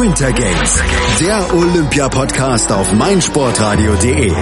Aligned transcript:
Winter 0.00 0.32
Games, 0.32 0.82
der 1.20 1.54
Olympia-Podcast 1.54 2.72
auf 2.72 2.92
meinsportradio.de. 2.94 4.32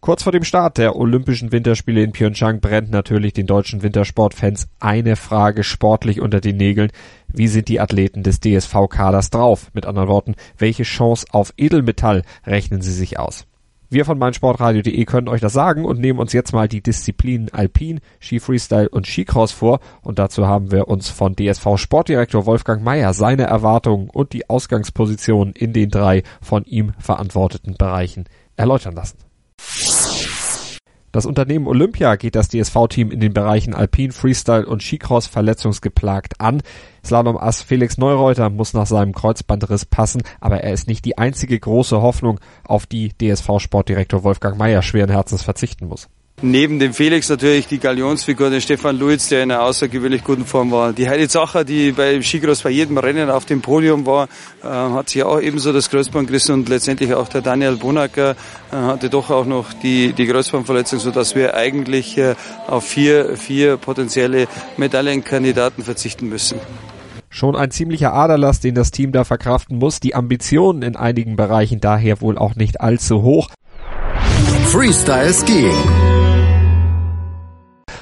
Kurz 0.00 0.22
vor 0.22 0.32
dem 0.32 0.44
Start 0.44 0.76
der 0.76 0.94
Olympischen 0.94 1.52
Winterspiele 1.52 2.02
in 2.02 2.12
Pyeongchang 2.12 2.60
brennt 2.60 2.90
natürlich 2.90 3.32
den 3.32 3.46
deutschen 3.46 3.82
Wintersportfans 3.82 4.68
eine 4.78 5.16
Frage 5.16 5.64
sportlich 5.64 6.20
unter 6.20 6.42
den 6.42 6.58
Nägeln. 6.58 6.92
Wie 7.28 7.48
sind 7.48 7.68
die 7.68 7.80
Athleten 7.80 8.22
des 8.22 8.38
DSV-Kaders 8.40 9.30
drauf? 9.30 9.70
Mit 9.72 9.86
anderen 9.86 10.08
Worten, 10.08 10.34
welche 10.58 10.82
Chance 10.82 11.24
auf 11.30 11.54
Edelmetall 11.56 12.22
rechnen 12.46 12.82
sie 12.82 12.92
sich 12.92 13.18
aus? 13.18 13.46
Wir 13.88 14.04
von 14.04 14.18
meinsportradio.de 14.18 15.04
können 15.04 15.28
euch 15.28 15.40
das 15.40 15.52
sagen 15.52 15.84
und 15.84 16.00
nehmen 16.00 16.18
uns 16.18 16.32
jetzt 16.32 16.52
mal 16.52 16.66
die 16.66 16.82
Disziplinen 16.82 17.50
Alpin, 17.52 18.00
Ski 18.18 18.40
Freestyle 18.40 18.88
und 18.88 19.06
Skicross 19.06 19.52
vor 19.52 19.78
und 20.02 20.18
dazu 20.18 20.46
haben 20.46 20.72
wir 20.72 20.88
uns 20.88 21.08
von 21.08 21.36
DSV 21.36 21.76
Sportdirektor 21.76 22.46
Wolfgang 22.46 22.82
Mayer 22.82 23.14
seine 23.14 23.44
Erwartungen 23.44 24.10
und 24.10 24.32
die 24.32 24.50
Ausgangspositionen 24.50 25.54
in 25.54 25.72
den 25.72 25.90
drei 25.90 26.24
von 26.40 26.64
ihm 26.64 26.94
verantworteten 26.98 27.76
Bereichen 27.76 28.24
erläutern 28.56 28.94
lassen. 28.94 29.18
Das 31.16 31.24
Unternehmen 31.24 31.66
Olympia 31.66 32.16
geht 32.16 32.34
das 32.34 32.50
DSV-Team 32.50 33.10
in 33.10 33.20
den 33.20 33.32
Bereichen 33.32 33.72
Alpin, 33.72 34.12
Freestyle 34.12 34.66
und 34.66 34.82
Skicross 34.82 35.26
verletzungsgeplagt 35.26 36.42
an. 36.42 36.60
Slalom-Ass 37.02 37.62
Felix 37.62 37.96
Neureuter 37.96 38.50
muss 38.50 38.74
nach 38.74 38.84
seinem 38.84 39.14
Kreuzbandriss 39.14 39.86
passen, 39.86 40.20
aber 40.40 40.60
er 40.60 40.74
ist 40.74 40.88
nicht 40.88 41.06
die 41.06 41.16
einzige 41.16 41.58
große 41.58 42.02
Hoffnung, 42.02 42.38
auf 42.64 42.84
die 42.84 43.14
DSV-Sportdirektor 43.16 44.24
Wolfgang 44.24 44.58
Mayer 44.58 44.82
schweren 44.82 45.08
Herzens 45.08 45.42
verzichten 45.42 45.88
muss. 45.88 46.10
Neben 46.42 46.78
dem 46.78 46.92
Felix 46.92 47.30
natürlich 47.30 47.66
die 47.66 47.78
Galionsfigur, 47.78 48.50
den 48.50 48.60
Stefan 48.60 48.98
Luiz, 48.98 49.30
der 49.30 49.42
in 49.42 49.50
einer 49.50 49.62
außergewöhnlich 49.62 50.22
guten 50.22 50.44
Form 50.44 50.70
war. 50.70 50.92
Die 50.92 51.08
Heidi 51.08 51.28
Zacher, 51.28 51.64
die 51.64 51.92
bei 51.92 52.20
Skicross 52.20 52.60
bei 52.60 52.68
jedem 52.68 52.98
Rennen 52.98 53.30
auf 53.30 53.46
dem 53.46 53.62
Podium 53.62 54.04
war, 54.04 54.28
äh, 54.62 54.66
hat 54.66 55.08
sich 55.08 55.22
auch 55.22 55.40
ebenso 55.40 55.72
das 55.72 55.88
Kreuzband 55.88 56.28
gerissen 56.28 56.52
und 56.52 56.68
letztendlich 56.68 57.14
auch 57.14 57.28
der 57.28 57.40
Daniel 57.40 57.76
Bonacker 57.76 58.32
äh, 58.70 58.76
hatte 58.76 59.08
doch 59.08 59.30
auch 59.30 59.46
noch 59.46 59.72
die, 59.72 60.12
die 60.12 60.26
Kreuzbandverletzung, 60.26 60.98
sodass 60.98 61.34
wir 61.34 61.54
eigentlich 61.54 62.18
äh, 62.18 62.34
auf 62.66 62.84
vier, 62.84 63.38
vier 63.38 63.78
potenzielle 63.78 64.46
Medaillenkandidaten 64.76 65.84
verzichten 65.84 66.28
müssen. 66.28 66.60
Schon 67.30 67.56
ein 67.56 67.70
ziemlicher 67.70 68.12
Aderlass, 68.12 68.60
den 68.60 68.74
das 68.74 68.90
Team 68.90 69.10
da 69.10 69.24
verkraften 69.24 69.78
muss. 69.78 70.00
Die 70.00 70.14
Ambitionen 70.14 70.82
in 70.82 70.96
einigen 70.96 71.36
Bereichen 71.36 71.80
daher 71.80 72.20
wohl 72.20 72.36
auch 72.36 72.56
nicht 72.56 72.82
allzu 72.82 73.22
hoch. 73.22 73.48
Freestyle 74.66 75.32
Skiing 75.32 76.15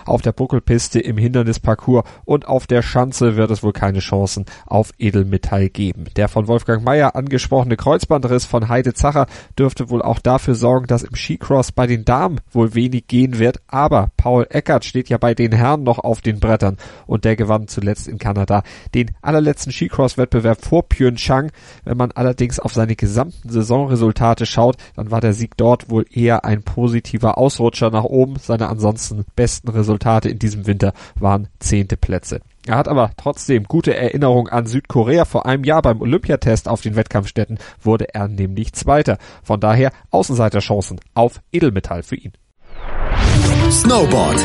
auf 0.04 0.22
der 0.22 0.32
Buckelpiste, 0.32 1.00
im 1.00 1.18
Hindernisparcours 1.18 2.04
und 2.24 2.46
auf 2.46 2.66
der 2.66 2.82
Schanze 2.82 3.36
wird 3.36 3.50
es 3.50 3.62
wohl 3.62 3.72
keine 3.72 4.00
Chancen 4.00 4.44
auf 4.66 4.92
Edelmetall 4.98 5.68
geben. 5.68 6.04
Der 6.16 6.28
von 6.28 6.48
Wolfgang 6.48 6.84
Mayer 6.84 7.16
angesprochene 7.16 7.76
Kreuzbandriss 7.76 8.44
von 8.44 8.68
Heide 8.68 8.94
Zacher 8.94 9.26
dürfte 9.58 9.90
wohl 9.90 10.02
auch 10.02 10.18
dafür 10.18 10.54
sorgen, 10.54 10.86
dass 10.86 11.02
im 11.02 11.14
Skicross 11.14 11.72
bei 11.72 11.86
den 11.86 12.04
Damen 12.04 12.40
wohl 12.52 12.74
wenig 12.74 13.06
gehen 13.06 13.38
wird, 13.38 13.60
aber 13.66 14.10
Paul 14.16 14.46
Eckert 14.50 14.84
steht 14.84 15.08
ja 15.08 15.18
bei 15.18 15.34
den 15.34 15.52
Herren 15.52 15.82
noch 15.82 15.98
auf 15.98 16.20
den 16.20 16.40
Brettern 16.40 16.76
und 17.06 17.24
der 17.24 17.36
gewann 17.36 17.68
zuletzt 17.68 18.08
in 18.08 18.18
Kanada 18.18 18.62
den 18.94 19.10
allerletzten 19.22 19.72
Skicross-Wettbewerb 19.72 20.64
vor 20.64 20.88
Pyeongchang. 20.88 21.50
Wenn 21.84 21.96
man 21.96 22.12
allerdings 22.12 22.58
auf 22.60 22.72
seine 22.72 22.96
gesamten 22.96 23.48
Saisonresultate 23.48 24.46
schaut, 24.46 24.76
dann 24.96 25.10
war 25.10 25.20
der 25.20 25.32
Sieg 25.32 25.56
dort 25.56 25.90
wohl 25.90 26.04
eher 26.10 26.44
ein 26.44 26.62
positiver 26.62 27.38
Ausrutscher 27.38 27.90
nach 27.90 28.04
oben. 28.04 28.36
Seine 28.38 28.68
ansonsten 28.68 29.24
besten 29.34 29.68
Resultate 29.68 29.93
Resultate 29.94 30.28
in 30.28 30.38
diesem 30.38 30.66
Winter 30.66 30.92
waren 31.18 31.48
zehnte 31.60 31.96
Plätze. 31.96 32.40
Er 32.66 32.76
hat 32.76 32.88
aber 32.88 33.12
trotzdem 33.16 33.64
gute 33.64 33.94
Erinnerung 33.96 34.48
an 34.48 34.66
Südkorea. 34.66 35.24
Vor 35.24 35.46
einem 35.46 35.64
Jahr 35.64 35.82
beim 35.82 36.00
Olympiatest 36.00 36.68
auf 36.68 36.80
den 36.80 36.96
Wettkampfstätten 36.96 37.58
wurde 37.80 38.12
er 38.12 38.26
nämlich 38.26 38.72
Zweiter. 38.72 39.18
Von 39.42 39.60
daher 39.60 39.92
Außenseiterchancen 40.10 41.00
auf 41.14 41.40
Edelmetall 41.52 42.02
für 42.02 42.16
ihn. 42.16 42.32
Snowboard 43.70 44.44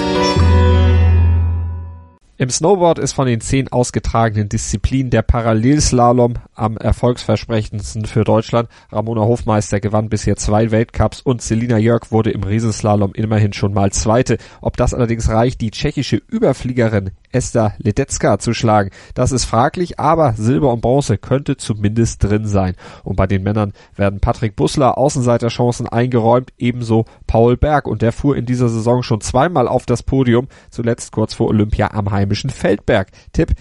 im 2.39 2.49
Snowboard 2.49 2.99
ist 2.99 3.11
von 3.11 3.27
den 3.27 3.41
zehn 3.41 3.67
ausgetragenen 3.69 4.47
Disziplinen 4.47 5.09
der 5.09 5.23
Parallelslalom 5.23 6.35
am 6.55 6.77
erfolgsversprechendsten 6.77 8.05
für 8.05 8.23
Deutschland. 8.23 8.69
Ramona 8.93 9.23
Hofmeister 9.23 9.81
gewann 9.81 10.07
bisher 10.07 10.37
zwei 10.37 10.71
Weltcups 10.71 11.19
und 11.19 11.41
Selina 11.41 11.77
Jörg 11.77 12.11
wurde 12.11 12.31
im 12.31 12.43
Riesenslalom 12.43 13.11
immerhin 13.13 13.51
schon 13.51 13.73
mal 13.73 13.91
Zweite. 13.91 14.37
Ob 14.61 14.77
das 14.77 14.93
allerdings 14.93 15.27
reicht, 15.27 15.59
die 15.59 15.71
tschechische 15.71 16.15
Überfliegerin 16.15 17.11
Esther 17.31 17.73
Ledecka 17.77 18.39
zu 18.39 18.53
schlagen, 18.53 18.89
das 19.13 19.31
ist 19.31 19.45
fraglich, 19.45 19.99
aber 19.99 20.33
Silber 20.33 20.73
und 20.73 20.81
Bronze 20.81 21.17
könnte 21.17 21.57
zumindest 21.57 22.23
drin 22.23 22.45
sein. 22.45 22.75
Und 23.03 23.15
bei 23.15 23.27
den 23.27 23.43
Männern 23.43 23.73
werden 23.95 24.19
Patrick 24.19 24.55
Bussler 24.55 24.97
Außenseiterchancen 24.97 25.87
eingeräumt, 25.87 26.51
ebenso 26.57 27.05
Paul 27.27 27.57
Berg 27.57 27.87
und 27.87 28.01
der 28.01 28.11
fuhr 28.11 28.35
in 28.35 28.45
dieser 28.45 28.69
Saison 28.69 29.03
schon 29.03 29.21
zweimal 29.21 29.67
auf 29.67 29.85
das 29.85 30.03
Podium, 30.03 30.47
zuletzt 30.69 31.11
kurz 31.11 31.33
vor 31.33 31.47
Olympia 31.47 31.91
am 31.91 32.11
heimischen 32.11 32.49
Feldberg. 32.49 33.09
Tipp, 33.33 33.53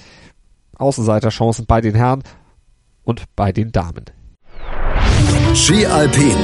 Außenseiterchancen 0.76 1.66
bei 1.66 1.80
den 1.80 1.94
Herren 1.94 2.22
und 3.04 3.24
bei 3.36 3.52
den 3.52 3.72
Damen. 3.72 4.04
Ski 5.54 5.86
Alpin 5.86 6.36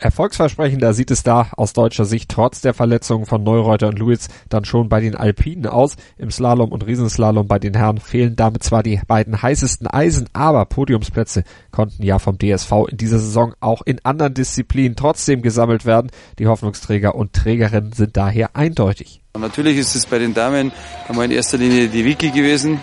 Erfolgsversprechender 0.00 0.94
sieht 0.94 1.10
es 1.10 1.22
da 1.22 1.50
aus 1.56 1.74
deutscher 1.74 2.06
Sicht 2.06 2.30
trotz 2.30 2.62
der 2.62 2.72
Verletzungen 2.72 3.26
von 3.26 3.42
Neureuter 3.42 3.88
und 3.88 3.98
Lewis 3.98 4.28
dann 4.48 4.64
schon 4.64 4.88
bei 4.88 5.00
den 5.00 5.14
Alpinen 5.14 5.66
aus. 5.66 5.96
Im 6.16 6.30
Slalom 6.30 6.72
und 6.72 6.86
Riesenslalom 6.86 7.46
bei 7.46 7.58
den 7.58 7.74
Herren 7.74 7.98
fehlen 7.98 8.34
damit 8.34 8.64
zwar 8.64 8.82
die 8.82 8.98
beiden 9.06 9.42
heißesten 9.42 9.86
Eisen, 9.86 10.28
aber 10.32 10.64
Podiumsplätze 10.64 11.44
konnten 11.70 12.02
ja 12.02 12.18
vom 12.18 12.38
DSV 12.38 12.72
in 12.88 12.96
dieser 12.96 13.18
Saison 13.18 13.52
auch 13.60 13.82
in 13.82 14.00
anderen 14.02 14.32
Disziplinen 14.32 14.96
trotzdem 14.96 15.42
gesammelt 15.42 15.84
werden. 15.84 16.10
Die 16.38 16.46
Hoffnungsträger 16.46 17.14
und 17.14 17.34
Trägerinnen 17.34 17.92
sind 17.92 18.16
daher 18.16 18.56
eindeutig. 18.56 19.20
Natürlich 19.38 19.76
ist 19.76 19.94
es 19.94 20.06
bei 20.06 20.18
den 20.18 20.32
Damen 20.32 20.72
einmal 21.08 21.26
in 21.26 21.30
erster 21.30 21.58
Linie 21.58 21.88
die 21.88 22.06
Wiki 22.06 22.30
gewesen, 22.30 22.80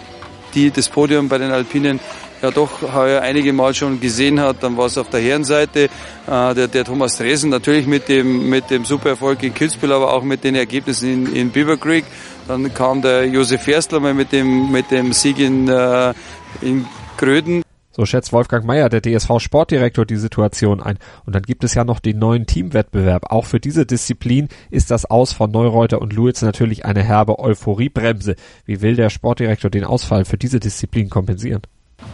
die 0.53 0.69
das 0.69 0.87
Podium 0.87 1.29
bei 1.29 1.39
den 1.39 1.51
Alpinen 1.51 1.99
ja 2.41 2.51
doch 2.51 2.81
heuer 2.93 3.21
einige 3.21 3.53
Mal 3.53 3.73
schon 3.73 3.99
gesehen 3.99 4.39
hat. 4.39 4.63
Dann 4.63 4.77
war 4.77 4.85
es 4.85 4.97
auf 4.97 5.09
der 5.09 5.19
Herrenseite 5.19 5.89
äh, 6.27 6.53
der, 6.53 6.67
der 6.67 6.83
Thomas 6.83 7.17
Dresen, 7.17 7.49
natürlich 7.49 7.87
mit 7.87 8.09
dem, 8.09 8.49
mit 8.49 8.69
dem 8.69 8.85
Supererfolg 8.85 9.43
in 9.43 9.53
Kitzbühel, 9.53 9.93
aber 9.93 10.13
auch 10.13 10.23
mit 10.23 10.43
den 10.43 10.55
Ergebnissen 10.55 11.11
in, 11.11 11.35
in 11.35 11.51
Beaver 11.51 11.77
Creek. 11.77 12.05
Dann 12.47 12.73
kam 12.73 13.01
der 13.01 13.25
Josef 13.25 13.63
Ferstler 13.63 13.99
mit 13.99 14.31
dem, 14.31 14.71
mit 14.71 14.91
dem 14.91 15.13
Sieg 15.13 15.39
in, 15.39 15.67
äh, 15.67 16.13
in 16.61 16.85
Gröden. 17.17 17.63
So 17.97 18.05
schätzt 18.05 18.31
Wolfgang 18.31 18.63
Mayer, 18.63 18.89
der 18.89 19.01
DSV-Sportdirektor, 19.01 20.05
die 20.05 20.17
Situation 20.17 20.83
ein. 20.83 20.99
Und 21.25 21.33
dann 21.33 21.41
gibt 21.41 21.63
es 21.63 21.73
ja 21.73 21.83
noch 21.83 21.99
den 21.99 22.19
neuen 22.19 22.45
Teamwettbewerb. 22.45 23.31
Auch 23.31 23.45
für 23.45 23.59
diese 23.59 23.87
Disziplin 23.87 24.49
ist 24.69 24.91
das 24.91 25.05
Aus 25.05 25.33
von 25.33 25.49
Neureuter 25.49 25.99
und 25.99 26.13
Luitz 26.13 26.43
natürlich 26.43 26.85
eine 26.85 27.01
herbe 27.01 27.39
Euphoriebremse. 27.39 28.35
Wie 28.65 28.81
will 28.81 28.95
der 28.95 29.09
Sportdirektor 29.09 29.71
den 29.71 29.83
Ausfall 29.83 30.25
für 30.25 30.37
diese 30.37 30.59
Disziplin 30.59 31.09
kompensieren? 31.09 31.63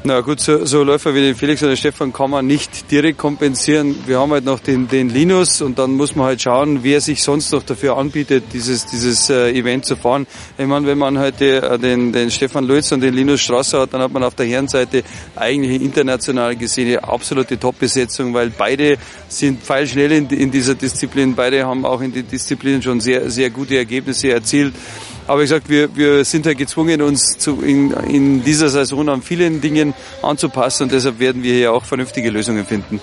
Na 0.05 0.19
gut, 0.19 0.41
so, 0.41 0.66
so 0.66 0.83
Läufer 0.83 1.16
wie 1.16 1.21
den 1.21 1.33
Felix 1.33 1.61
oder 1.61 1.71
den 1.71 1.77
Stefan 1.77 2.11
kann 2.11 2.29
man 2.29 2.45
nicht 2.45 2.91
direkt 2.91 3.17
kompensieren. 3.17 3.95
Wir 4.05 4.19
haben 4.19 4.33
halt 4.33 4.44
noch 4.44 4.59
den, 4.59 4.89
den 4.89 5.07
Linus 5.07 5.61
und 5.61 5.79
dann 5.79 5.94
muss 5.94 6.13
man 6.13 6.25
halt 6.25 6.41
schauen, 6.41 6.83
wer 6.83 6.99
sich 6.99 7.23
sonst 7.23 7.53
noch 7.53 7.63
dafür 7.63 7.95
anbietet, 7.95 8.43
dieses, 8.51 8.85
dieses 8.85 9.29
äh, 9.29 9.51
Event 9.51 9.85
zu 9.85 9.95
fahren. 9.95 10.27
Ich 10.57 10.67
meine, 10.67 10.88
wenn 10.88 10.97
man 10.97 11.17
heute 11.17 11.61
äh, 11.61 11.79
den, 11.79 12.11
den 12.11 12.31
Stefan 12.31 12.66
Lutz 12.66 12.91
und 12.91 12.99
den 12.99 13.13
Linus 13.13 13.39
Strasser 13.39 13.83
hat, 13.83 13.93
dann 13.93 14.01
hat 14.01 14.11
man 14.11 14.25
auf 14.25 14.35
der 14.35 14.45
Herrenseite 14.45 15.03
eigentlich 15.38 15.81
international 15.81 16.57
gesehen 16.57 16.89
eine 16.89 17.03
absolute 17.05 17.57
Top-Besetzung, 17.57 18.33
weil 18.33 18.49
beide 18.49 18.97
sind 19.29 19.63
pfeilschnell 19.63 20.11
in, 20.11 20.27
in 20.31 20.51
dieser 20.51 20.75
Disziplin. 20.75 21.33
Beide 21.33 21.66
haben 21.66 21.85
auch 21.85 22.01
in 22.01 22.11
den 22.11 22.27
Disziplinen 22.27 22.81
schon 22.81 22.99
sehr, 22.99 23.29
sehr 23.29 23.49
gute 23.49 23.77
Ergebnisse 23.77 24.33
erzielt. 24.33 24.73
Aber 25.28 25.39
wie 25.39 25.44
gesagt, 25.44 25.69
wir, 25.69 25.95
wir 25.95 26.25
sind 26.25 26.45
halt 26.45 26.57
gezwungen, 26.57 27.01
uns 27.01 27.38
zu, 27.38 27.61
in, 27.61 27.91
in 27.91 28.44
dieser 28.44 28.69
Saison 28.69 29.07
an 29.09 29.22
vielen 29.22 29.61
Dingen 29.61 29.94
anzupassen 30.22 30.84
und 30.84 30.91
deshalb 30.91 31.20
werden 31.20 31.43
wir 31.43 31.53
hier 31.53 31.73
auch 31.73 31.85
vernünftige 31.85 32.29
Lösungen 32.29 32.66
finden. 32.66 32.99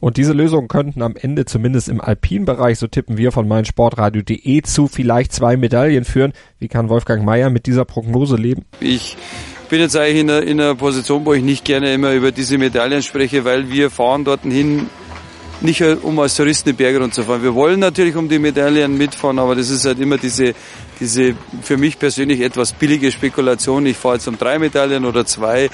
Und 0.00 0.16
diese 0.16 0.32
Lösungen 0.32 0.68
könnten 0.68 1.02
am 1.02 1.16
Ende 1.16 1.44
zumindest 1.44 1.88
im 1.88 2.00
Alpinbereich, 2.00 2.78
so 2.78 2.86
tippen 2.86 3.16
wir 3.16 3.32
von 3.32 3.48
meinsportradio.de, 3.48 4.62
zu 4.62 4.86
vielleicht 4.86 5.32
zwei 5.32 5.56
Medaillen 5.56 6.04
führen. 6.04 6.32
Wie 6.60 6.68
kann 6.68 6.88
Wolfgang 6.88 7.24
Mayer 7.24 7.50
mit 7.50 7.66
dieser 7.66 7.84
Prognose 7.84 8.36
leben? 8.36 8.64
Ich 8.78 9.16
bin 9.68 9.80
jetzt 9.80 9.96
eigentlich 9.96 10.20
in 10.20 10.30
einer, 10.30 10.42
in 10.42 10.60
einer 10.60 10.76
Position, 10.76 11.26
wo 11.26 11.34
ich 11.34 11.42
nicht 11.42 11.64
gerne 11.64 11.92
immer 11.92 12.12
über 12.12 12.30
diese 12.30 12.58
Medaillen 12.58 13.02
spreche, 13.02 13.44
weil 13.44 13.70
wir 13.70 13.90
fahren 13.90 14.24
dorthin 14.24 14.86
nicht 15.60 15.82
um 15.82 16.18
als 16.20 16.36
Touristen 16.36 16.70
den 16.70 16.76
Berg 16.76 16.94
runterzufahren. 16.94 17.42
Wir 17.42 17.54
wollen 17.54 17.80
natürlich 17.80 18.14
um 18.14 18.28
die 18.28 18.38
Medaillen 18.38 18.96
mitfahren, 18.96 19.40
aber 19.40 19.56
das 19.56 19.70
ist 19.70 19.84
halt 19.84 19.98
immer 19.98 20.16
diese, 20.16 20.54
diese 21.00 21.34
für 21.62 21.76
mich 21.76 21.98
persönlich 21.98 22.40
etwas 22.40 22.72
billige 22.72 23.12
Spekulation. 23.12 23.86
Ich 23.86 23.96
fahre 23.96 24.16
jetzt 24.16 24.28
um 24.28 24.38
drei 24.38 24.58
Medaillen 24.58 25.04
oder 25.04 25.24
zwei. 25.26 25.70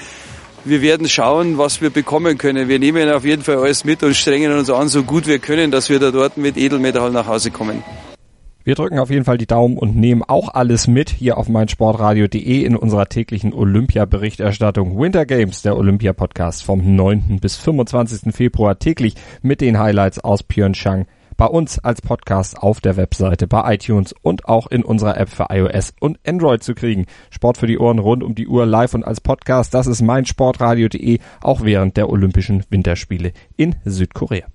Wir 0.63 0.81
werden 0.81 1.07
schauen, 1.07 1.57
was 1.57 1.81
wir 1.81 1.91
bekommen 1.91 2.37
können. 2.37 2.67
Wir 2.67 2.79
nehmen 2.79 3.09
auf 3.11 3.23
jeden 3.23 3.43
Fall 3.43 3.57
alles 3.57 3.85
mit 3.85 4.01
und 4.01 4.15
strengen 4.15 4.51
uns 4.51 4.69
an, 4.69 4.87
so 4.87 5.03
gut 5.03 5.27
wir 5.27 5.39
können, 5.39 5.69
dass 5.69 5.89
wir 5.89 5.99
da 5.99 6.11
dort 6.11 6.37
mit 6.37 6.57
Edelmetall 6.57 7.11
nach 7.11 7.27
Hause 7.27 7.51
kommen. 7.51 7.83
Wir 8.63 8.73
drücken 8.73 8.97
auf 8.97 9.11
jeden 9.11 9.25
Fall 9.25 9.37
die 9.37 9.45
Daumen 9.45 9.77
und 9.77 9.95
nehmen 9.95 10.23
auch 10.23 10.49
alles 10.51 10.87
mit 10.87 11.11
hier 11.11 11.37
auf 11.37 11.47
meinsportradio.de 11.47 12.63
in 12.63 12.75
unserer 12.75 13.05
täglichen 13.05 13.53
Olympia-Berichterstattung 13.53 14.99
Winter 14.99 15.27
Games, 15.27 15.61
der 15.61 15.77
Olympia-Podcast 15.77 16.63
vom 16.63 16.95
9. 16.95 17.37
bis 17.39 17.57
25. 17.57 18.33
Februar 18.33 18.79
täglich 18.79 19.13
mit 19.43 19.61
den 19.61 19.77
Highlights 19.77 20.17
aus 20.17 20.41
Pyeongchang 20.41 21.05
bei 21.37 21.45
uns 21.45 21.79
als 21.79 22.01
Podcast 22.01 22.57
auf 22.57 22.81
der 22.81 22.97
Webseite, 22.97 23.47
bei 23.47 23.75
iTunes 23.75 24.13
und 24.21 24.47
auch 24.47 24.67
in 24.67 24.83
unserer 24.83 25.17
App 25.17 25.29
für 25.29 25.47
iOS 25.49 25.93
und 25.99 26.19
Android 26.25 26.63
zu 26.63 26.75
kriegen. 26.75 27.05
Sport 27.29 27.57
für 27.57 27.67
die 27.67 27.77
Ohren 27.77 27.99
rund 27.99 28.23
um 28.23 28.35
die 28.35 28.47
Uhr 28.47 28.65
live 28.65 28.93
und 28.93 29.03
als 29.03 29.21
Podcast, 29.21 29.73
das 29.73 29.87
ist 29.87 30.01
meinsportradio.de, 30.01 31.19
auch 31.41 31.63
während 31.63 31.97
der 31.97 32.09
Olympischen 32.09 32.63
Winterspiele 32.69 33.33
in 33.57 33.75
Südkorea. 33.85 34.54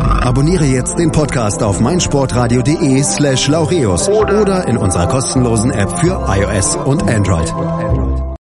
Abonniere 0.21 0.65
jetzt 0.65 0.99
den 0.99 1.11
Podcast 1.11 1.63
auf 1.63 1.79
meinsportradio.de 1.79 3.01
slash 3.03 3.47
laureus 3.47 4.07
oder 4.07 4.67
in 4.67 4.77
unserer 4.77 5.07
kostenlosen 5.07 5.71
App 5.71 5.89
für 5.97 6.23
iOS 6.29 6.75
und 6.75 7.01
Android. 7.03 7.49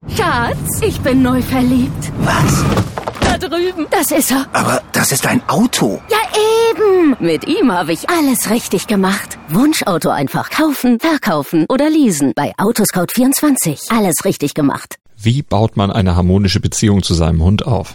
Schatz, 0.08 0.82
ich 0.82 1.00
bin 1.00 1.22
neu 1.22 1.40
verliebt. 1.40 2.12
Was? 2.24 2.64
Da 3.20 3.38
drüben. 3.38 3.86
Das 3.90 4.10
ist 4.10 4.32
er. 4.32 4.46
Aber 4.52 4.82
das 4.92 5.12
ist 5.12 5.24
ein 5.26 5.40
Auto. 5.48 6.00
Ja, 6.10 6.18
eben. 6.70 7.16
Mit 7.20 7.46
ihm 7.46 7.70
habe 7.70 7.92
ich 7.92 8.10
alles 8.10 8.50
richtig 8.50 8.88
gemacht. 8.88 9.38
Wunschauto 9.48 10.10
einfach 10.10 10.50
kaufen, 10.50 10.98
verkaufen 10.98 11.64
oder 11.68 11.88
leasen. 11.88 12.32
Bei 12.34 12.54
Autoscout24. 12.56 13.96
Alles 13.96 14.16
richtig 14.24 14.54
gemacht. 14.54 14.96
Wie 15.16 15.42
baut 15.42 15.76
man 15.76 15.92
eine 15.92 16.16
harmonische 16.16 16.58
Beziehung 16.60 17.02
zu 17.04 17.14
seinem 17.14 17.42
Hund 17.42 17.64
auf? 17.66 17.94